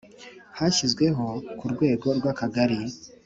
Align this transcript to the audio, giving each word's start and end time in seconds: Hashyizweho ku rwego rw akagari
Hashyizweho 0.57 1.25
ku 1.57 1.65
rwego 1.73 2.07
rw 2.17 2.25
akagari 2.31 2.79